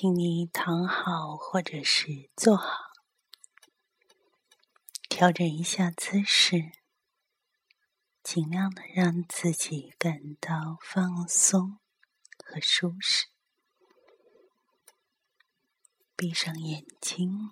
[0.00, 2.84] 请你躺好，或者是坐好，
[5.10, 6.72] 调整一下姿势，
[8.22, 11.78] 尽量的让自己感到放松
[12.42, 13.26] 和舒适。
[16.16, 17.50] 闭上眼睛，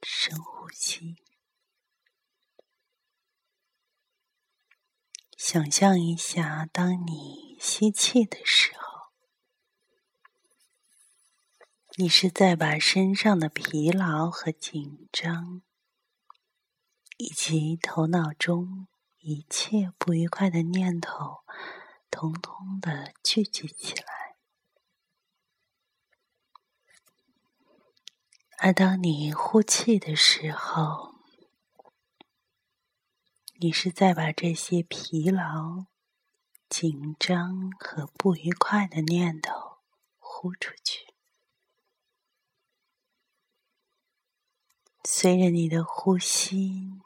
[0.00, 1.16] 深呼吸，
[5.36, 8.95] 想象一下，当你吸气的时候。
[11.98, 15.62] 你是在把身上的疲劳和紧张，
[17.16, 18.86] 以及头脑中
[19.20, 21.38] 一切不愉快的念头，
[22.10, 24.36] 通通的聚集起来。
[28.58, 31.14] 而当你呼气的时候，
[33.58, 35.86] 你是在把这些疲劳、
[36.68, 39.78] 紧张和不愉快的念头
[40.18, 41.05] 呼出去。
[45.08, 47.00] 随着你的呼吸，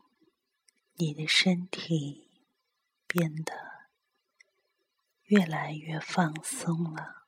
[0.94, 2.30] 你的身体
[3.06, 3.52] 变得
[5.24, 7.26] 越来越放松了，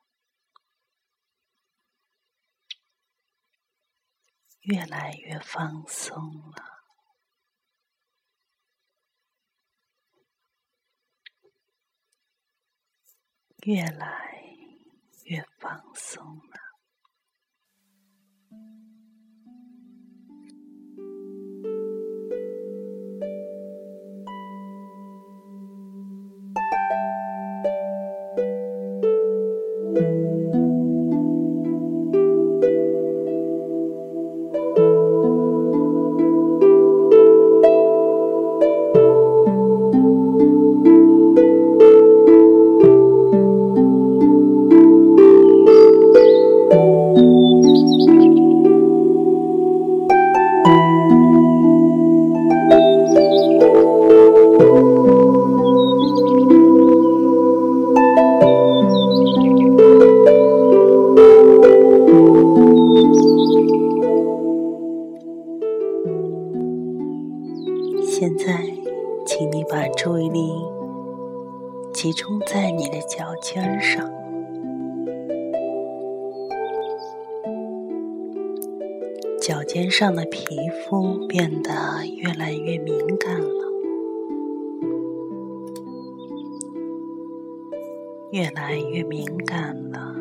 [4.62, 6.82] 越来越放松了，
[13.64, 14.56] 越来
[15.24, 16.61] 越放松了。
[80.02, 81.70] 上的皮肤变得
[82.16, 83.72] 越来越敏感了，
[88.32, 90.12] 越来越敏感了，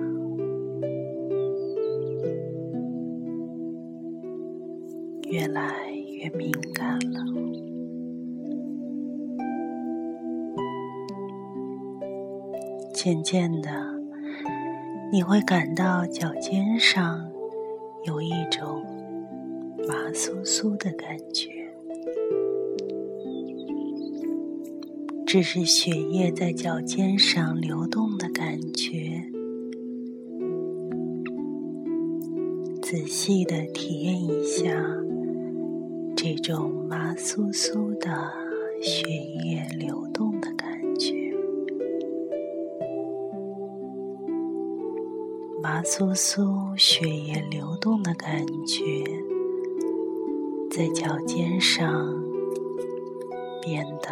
[5.31, 7.25] 越来越敏感了。
[12.93, 13.71] 渐渐的，
[15.11, 17.31] 你会感到脚尖上
[18.03, 18.85] 有一种
[19.87, 21.49] 麻酥酥的感觉，
[25.25, 29.23] 这是血液在脚尖上流动的感觉。
[32.81, 34.85] 仔细的体验一下
[36.15, 38.31] 这种麻酥酥的
[38.81, 41.33] 血液流动的感觉。
[45.61, 48.83] 麻酥酥、血液流动的感觉，
[50.73, 52.23] 在脚尖上
[53.61, 54.09] 变得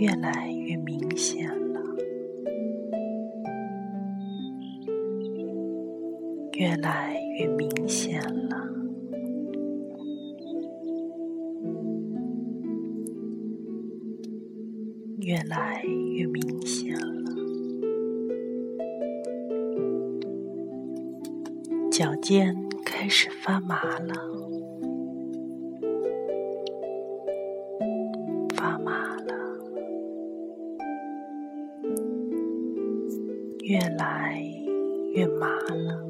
[0.00, 1.80] 越来越明显了，
[6.54, 8.56] 越来越明显了，
[15.20, 17.30] 越来越明显了。
[21.88, 22.52] 脚尖
[22.84, 24.12] 开始发麻了，
[33.62, 34.42] 越来
[35.14, 36.02] 越麻了。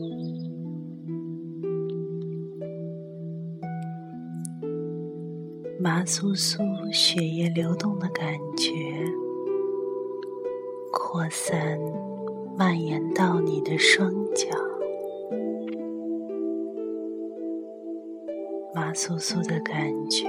[5.78, 6.62] 麻酥酥、
[6.92, 8.72] 血液流动的感觉
[10.92, 11.78] 扩散、
[12.56, 14.48] 蔓延到你的双脚。
[18.74, 20.26] 麻酥酥的感觉，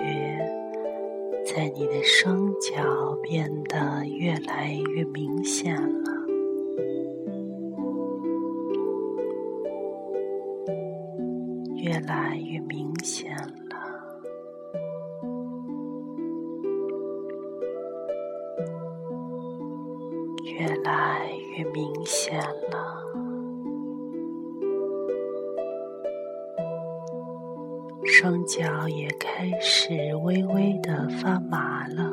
[1.46, 6.12] 在你的双脚变得越来越明显了，
[11.94, 13.78] 越来越明显了
[20.44, 22.40] 越来越明显
[22.72, 23.04] 了。
[28.04, 29.94] 双脚也开始
[30.24, 32.12] 微微的发麻了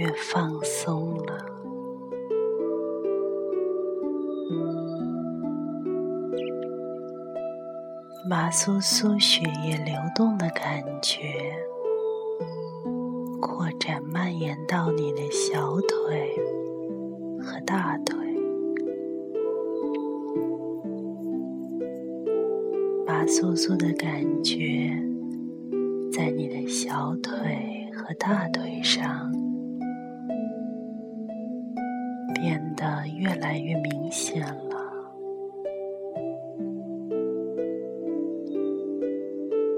[0.00, 1.44] 越放松了。
[8.26, 11.54] 麻酥酥血液流动的感觉。
[13.42, 16.34] 扩展蔓延到你的小腿
[17.42, 18.16] 和大腿，
[23.06, 24.98] 麻酥酥的感觉
[26.10, 29.30] 在你的小腿和大腿上
[33.20, 35.12] 越来越明显了，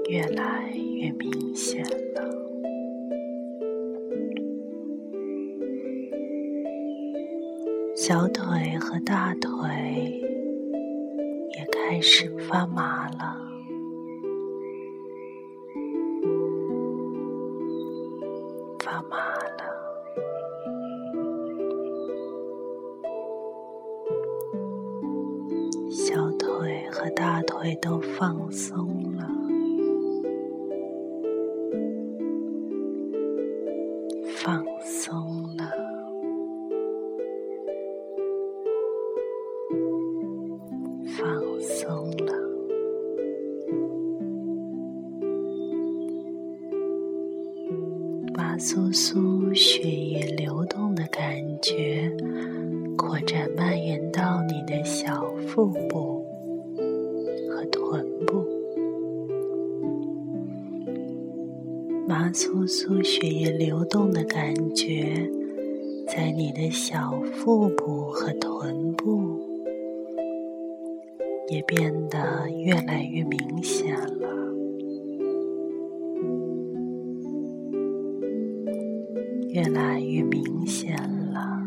[0.09, 2.23] 越来越明显了。
[7.93, 10.21] 小腿和大腿
[11.57, 13.42] 也开始发麻了，
[62.05, 65.29] 麻酥酥血液流动的感觉，
[66.07, 69.39] 在你的小腹部和臀部
[71.47, 74.27] 也变得越来越明显了。
[79.53, 80.95] 越来越明显
[81.31, 81.63] 了，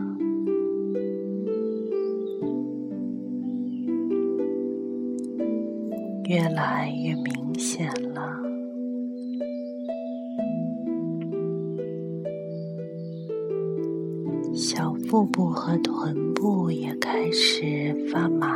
[6.29, 8.06] 越来越明显了。
[15.09, 18.56] 腹部和臀部也开始发麻。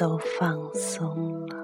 [0.00, 1.59] 都放松了，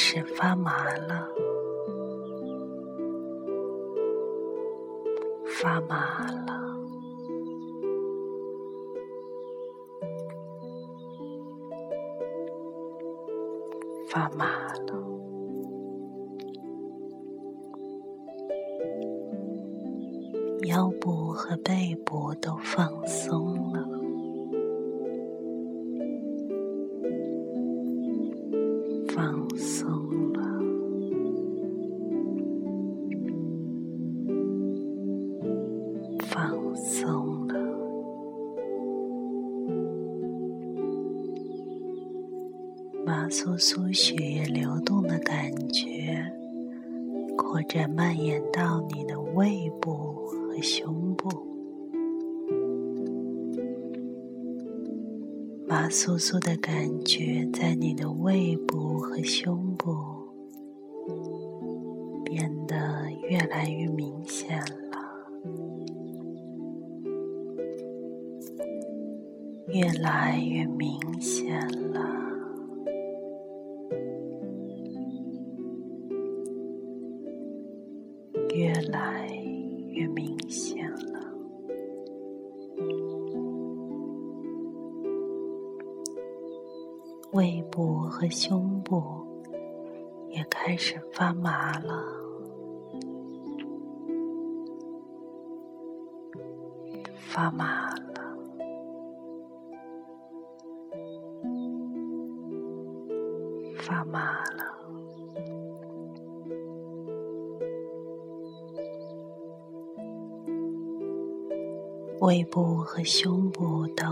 [0.00, 1.28] 始发麻了，
[5.44, 6.52] 发麻了，
[14.08, 14.46] 发麻
[14.86, 14.94] 了。
[20.68, 23.57] 腰部和背部都放松
[56.18, 59.94] 麻酥酥的感觉在你的胃部和胸部
[62.24, 64.98] 变得越来越明显了，
[69.68, 71.56] 越来越明显
[71.92, 72.17] 了。
[88.30, 89.02] 胸部
[90.28, 92.04] 也开始发麻了，
[97.16, 98.36] 发麻了，
[103.78, 104.64] 发麻了。
[112.20, 114.04] 胃部和胸部都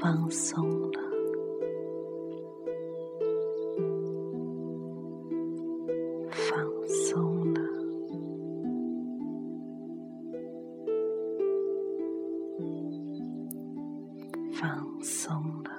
[0.00, 1.00] 放松了，
[14.60, 14.68] 放
[15.02, 15.70] 松了。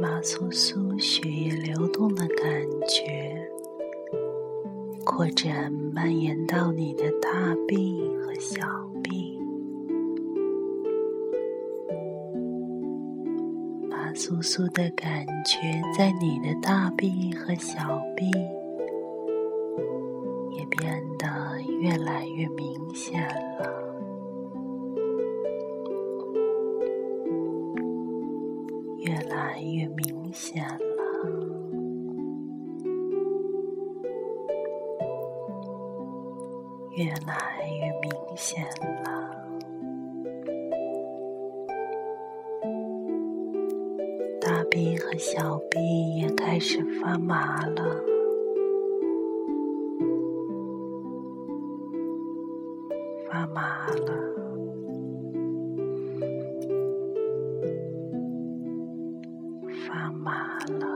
[0.00, 3.46] 麻酥酥血液流动的感觉。
[5.04, 8.66] 扩展蔓延到你的大臂和小
[9.02, 9.38] 臂，
[13.90, 15.58] 麻酥酥的感觉
[15.94, 18.30] 在你的大臂和小臂
[20.56, 23.49] 也变得越来越明显了，
[29.80, 30.78] 越明显了。
[36.96, 38.62] 越来越明显
[39.04, 39.08] 了，
[44.38, 47.99] 大臂和小臂也开始发麻了，
[60.22, 60.86] 麻了。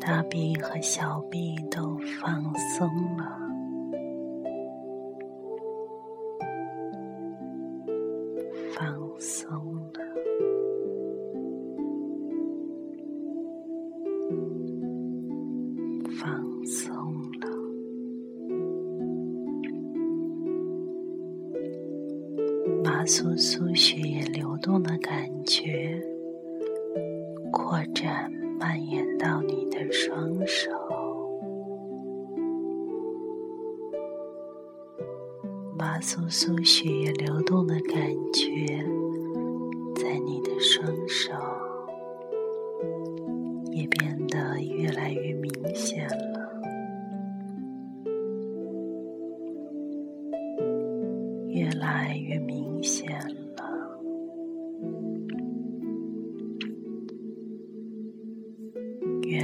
[0.00, 2.42] 大臂和小臂都放
[2.76, 3.39] 松了，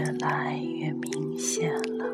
[0.06, 2.06] 越来越明显了，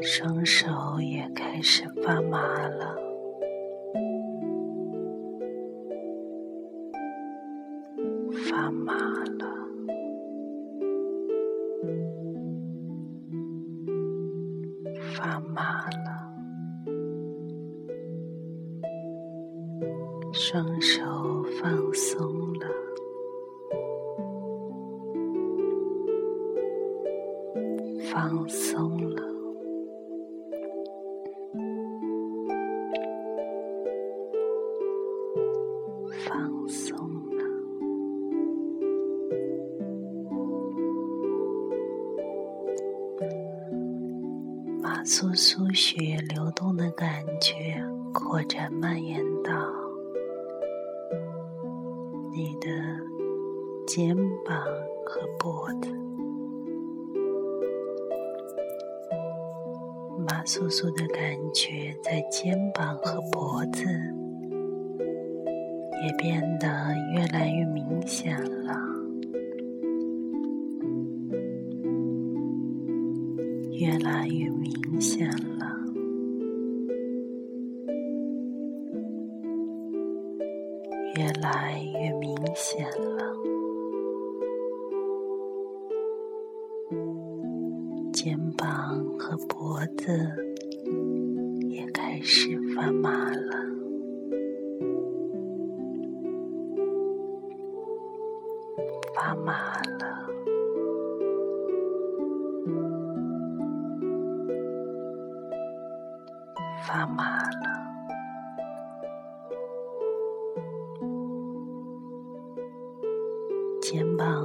[0.00, 0.68] 双手
[1.00, 2.38] 也开始发麻
[2.68, 2.94] 了，
[52.36, 52.68] 你的
[53.86, 54.14] 肩
[54.44, 54.62] 膀
[55.06, 55.90] 和脖子，
[60.28, 63.86] 麻酥酥的感觉在肩膀和脖子
[66.04, 66.68] 也变得
[67.14, 68.74] 越来越明显了，
[73.72, 75.55] 越来越明显了，
[82.68, 83.32] 见了。
[88.12, 90.18] 肩膀和脖子
[91.68, 93.45] 也开始发麻了，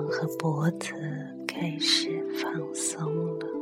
[0.10, 0.93] 和脖子
[1.48, 3.08] 开始放松
[3.39, 3.61] 了，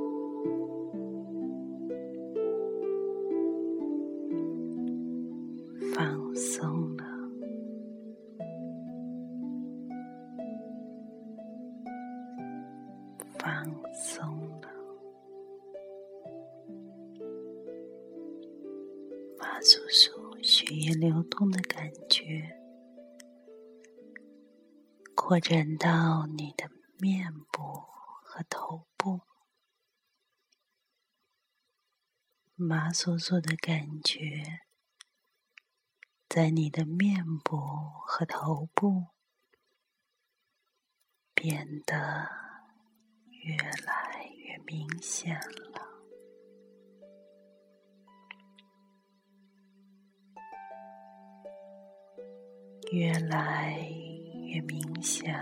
[25.39, 27.61] 扩展到你的面部
[28.25, 29.21] 和头部。
[32.55, 34.63] 麻酥酥的感觉，
[36.27, 37.55] 在你的面部
[38.05, 39.07] 和头部
[41.33, 42.27] 变得
[43.29, 45.87] 越来越明显了。
[52.91, 53.77] 越来
[54.51, 55.41] 越明显了，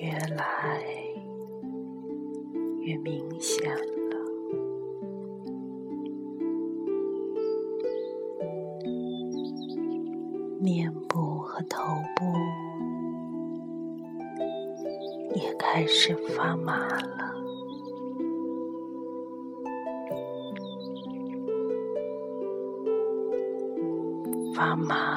[0.00, 0.84] 越来
[2.82, 3.78] 越明显了。
[10.60, 12.24] 面部和头部
[15.34, 17.27] 也开始发麻了。
[24.86, 25.07] 发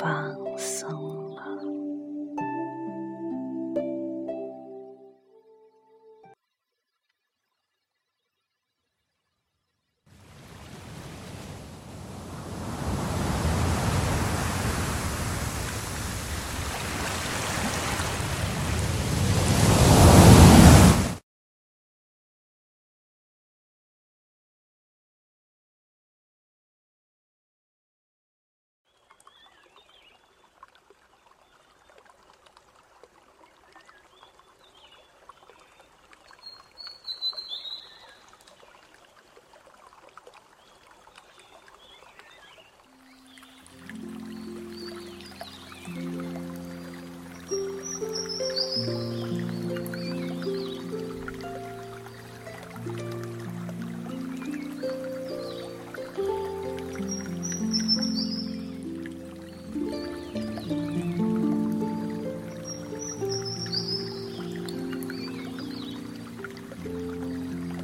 [0.00, 1.09] 放松。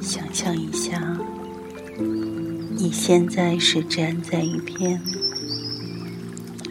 [0.07, 0.97] 想象一下，
[2.77, 5.01] 你现在是站在一片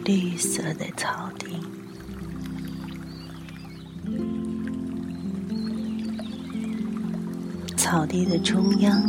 [0.07, 1.46] 绿色的草地，
[7.77, 9.03] 草地的中央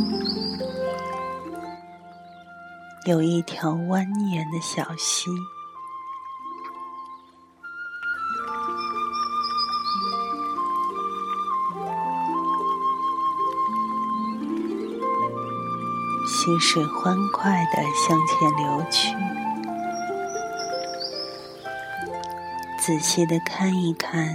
[3.06, 5.30] 有一条蜿蜒的小溪。
[16.48, 19.14] 溪水欢快地向前流去，
[22.80, 24.34] 仔细的看一看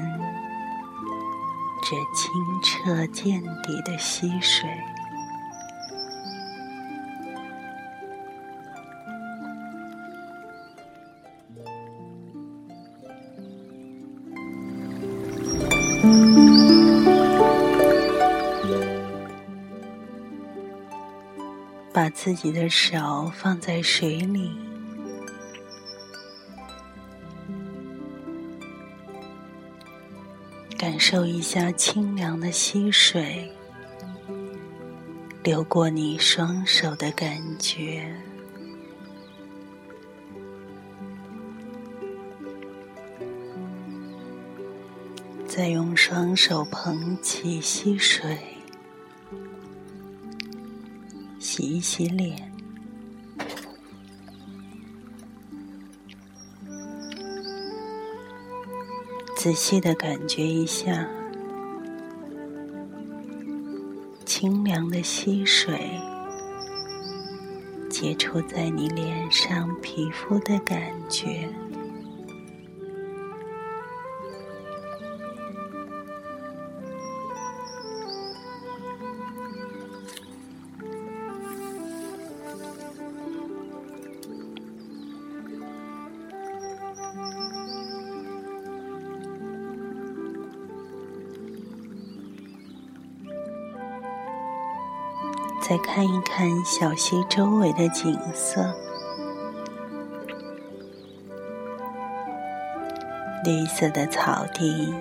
[1.81, 4.69] 这清澈见底的溪水。
[21.93, 24.51] 把自己的手放在水里，
[30.75, 33.51] 感受一下清凉的溪水
[35.43, 38.11] 流过你双手的感觉。
[45.47, 48.52] 再用双手捧起溪水，
[51.55, 52.51] 洗一洗脸，
[59.37, 61.07] 仔细的感觉一下
[64.25, 65.91] 清凉的溪水
[67.87, 71.47] 接触在你脸上皮肤的感觉。
[95.65, 98.75] 再看一看小溪周围的景色，
[103.45, 104.93] 绿色的草地，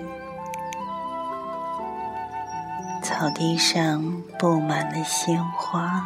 [3.03, 6.01] 草地上布满了鲜花。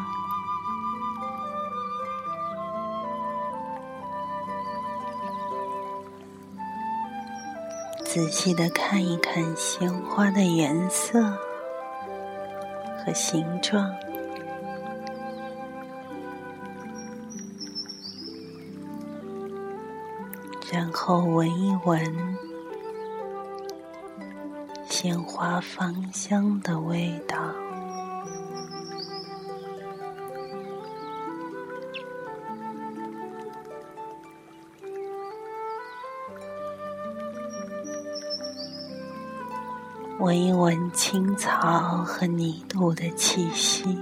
[8.04, 11.22] 仔细的看一看鲜花的颜色
[13.06, 13.94] 和形状。
[21.08, 22.38] 后闻一闻
[24.90, 27.38] 鲜花芳香的味道，
[40.20, 43.98] 闻一闻青草和泥土的气息。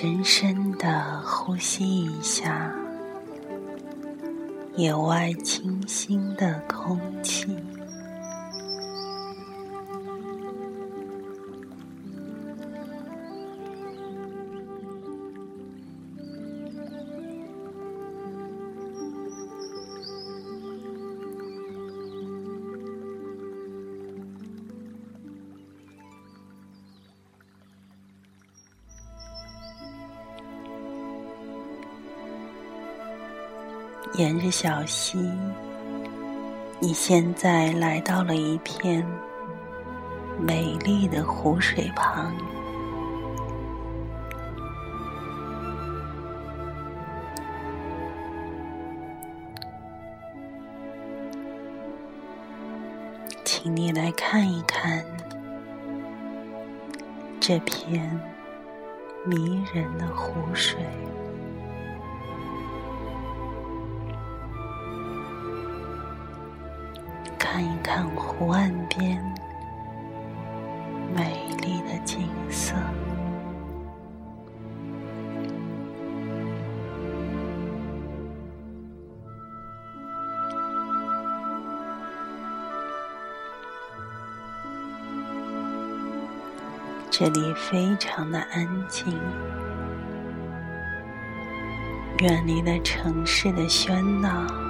[0.00, 2.74] 深深的呼吸一下
[4.74, 7.46] 野外清新的空气。
[34.50, 35.30] 小溪，
[36.80, 39.06] 你现在来到了一片
[40.38, 42.34] 美丽的湖水旁。
[53.44, 55.04] 请你来看一看
[57.38, 58.20] 这片
[59.26, 60.78] 迷人的湖水。
[67.92, 69.20] 看湖岸边
[71.12, 72.72] 美丽的景色，
[87.10, 89.18] 这里非常的安静，
[92.20, 94.69] 远离了城市的喧闹。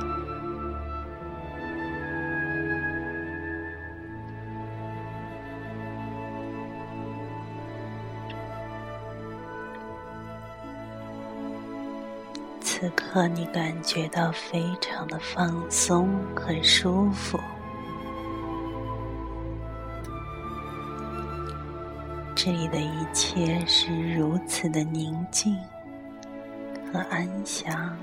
[13.12, 17.40] 和，你感觉到非常的放松很舒服，
[22.37, 25.57] 这里的一切是如此的宁静
[26.92, 27.96] 和安详。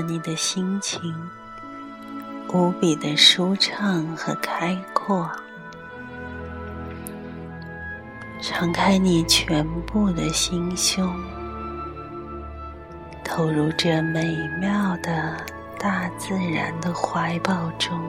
[0.00, 1.14] 你的心情
[2.52, 5.30] 无比的舒畅和开阔，
[8.40, 11.12] 敞开你全部的心胸，
[13.24, 15.36] 投入这美妙的
[15.78, 18.00] 大自然的怀抱中。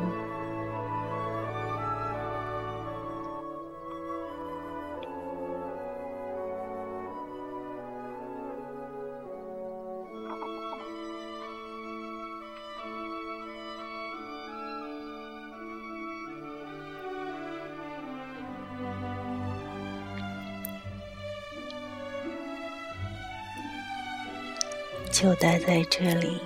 [25.21, 26.39] 就待在这里，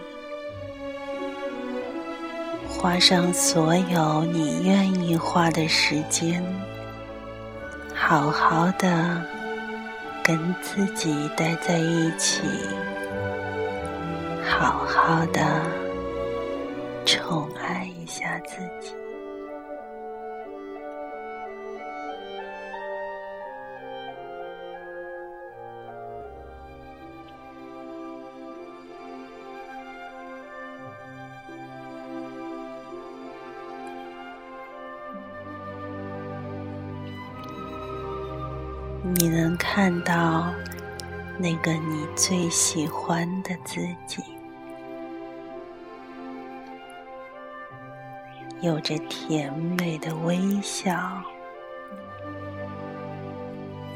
[2.67, 6.43] 花上所有你愿意花的时间，
[7.93, 9.21] 好好的
[10.23, 12.41] 跟自己待在一起，
[14.43, 15.39] 好好的
[17.05, 17.82] 宠爱。
[41.43, 44.23] 那个你最喜欢的自己，
[48.61, 51.21] 有着甜美的微笑，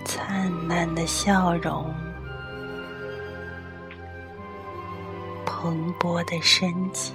[0.04, 1.90] 灿烂的笑容，
[5.46, 7.14] 蓬勃的生机。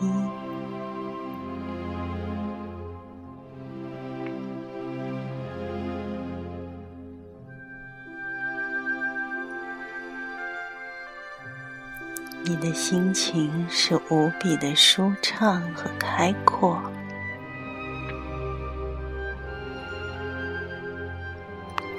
[12.53, 16.79] 你的心情是无比的舒畅和开阔，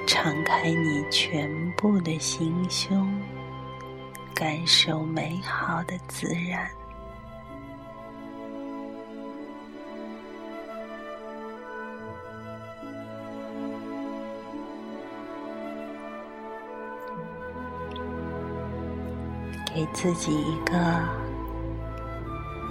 [0.06, 3.20] 敞开你全部的心胸，
[4.32, 6.70] 感受美好的自然。
[19.74, 20.72] 给自己一个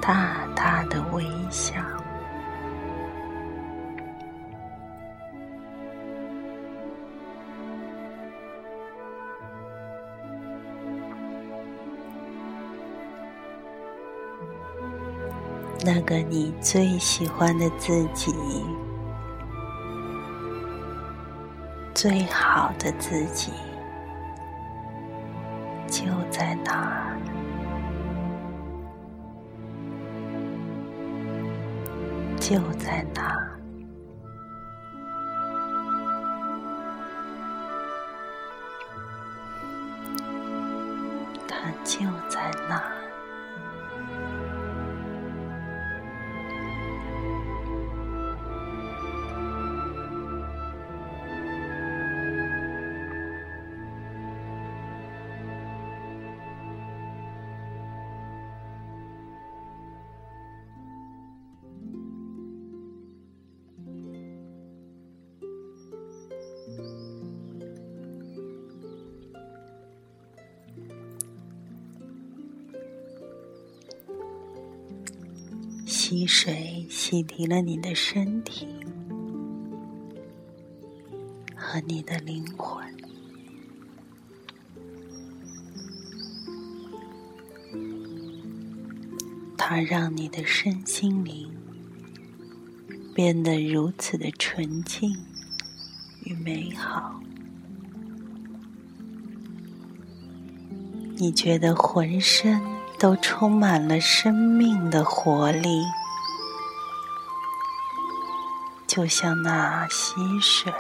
[0.02, 1.76] 大大的微笑，
[15.84, 18.34] 那个你最喜欢的自己，
[21.94, 23.52] 最好的自己。
[32.44, 33.33] 就在那，
[76.06, 78.68] 溪水洗涤了你的身体
[81.56, 82.86] 和你的灵魂，
[89.58, 91.50] 它让你的身心灵
[93.16, 95.16] 变得如此的纯净
[96.26, 97.18] 与美好，
[101.16, 102.73] 你觉得浑身。
[103.04, 105.84] 都充满了生命的活力，
[108.88, 110.74] 就像那溪水，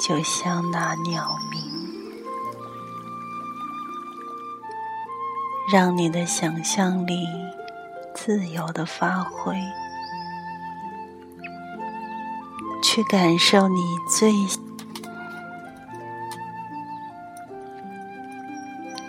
[0.00, 1.62] 就像那鸟鸣，
[5.72, 7.28] 让你的想象力
[8.12, 9.54] 自由的发挥，
[12.82, 13.80] 去感受你
[14.18, 14.32] 最。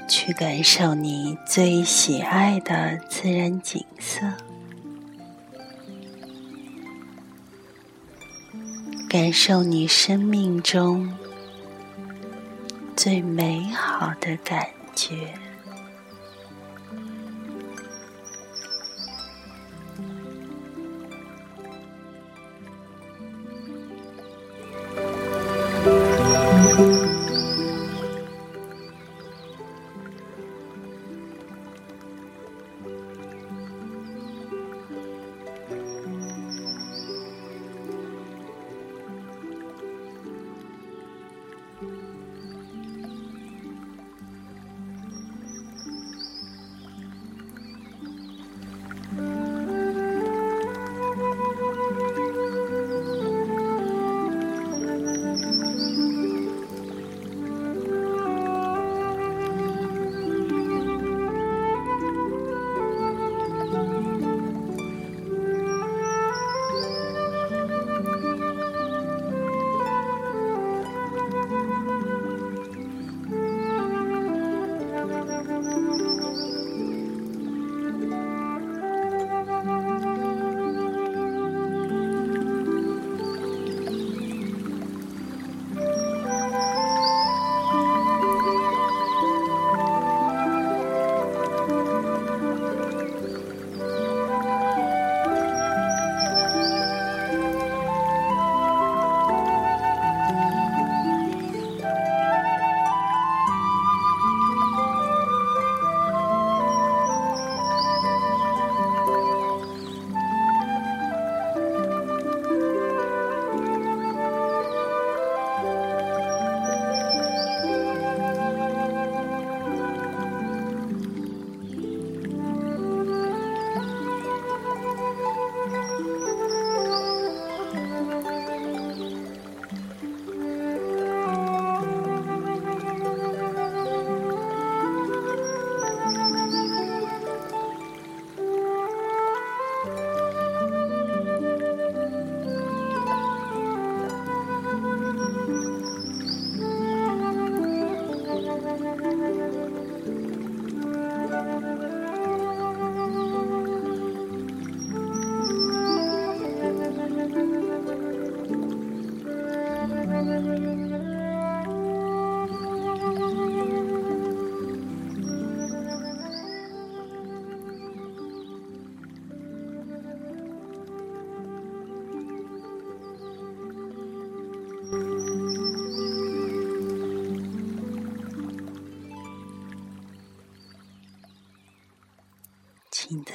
[0.08, 4.22] 去感受你最喜爱的自然景色，
[9.10, 11.12] 感受你生命中
[12.96, 15.34] 最美好的感觉。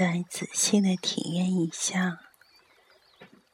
[0.00, 2.20] 再仔细的体验一下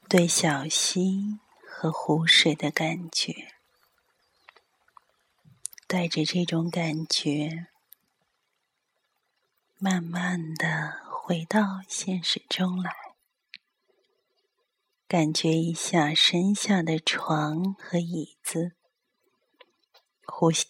[0.08, 3.52] 对小溪和湖水的感觉，
[5.88, 7.66] 带着这种感觉，
[9.78, 12.94] 慢慢的回到现实中来，
[15.08, 18.76] 感觉一下身下的床和椅子，
[20.24, 20.66] 呼吸。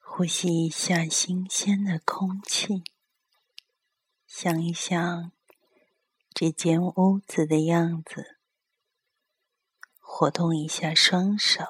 [0.00, 2.82] 呼吸一下新鲜的空气，
[4.34, 5.30] 想一想
[6.32, 8.38] 这间屋子的样子，
[10.00, 11.62] 活动一下双手，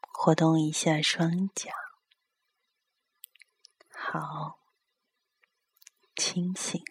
[0.00, 1.70] 活动一下双脚，
[3.88, 4.58] 好，
[6.16, 6.82] 清醒。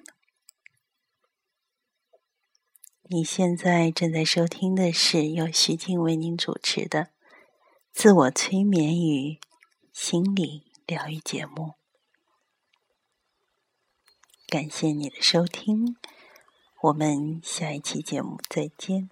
[3.10, 7.12] 你现在正在收听的是由徐静为您主持的。
[7.92, 9.38] 自我催眠与
[9.92, 11.74] 心理疗愈节目，
[14.50, 15.96] 感谢你的收听，
[16.82, 19.12] 我们下一期节目再见。